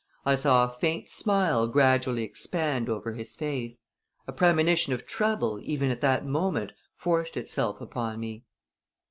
[0.25, 3.81] I saw a faint smile gradually expand over his face.
[4.25, 8.43] A premonition of trouble, even at that moment, forced itself on me.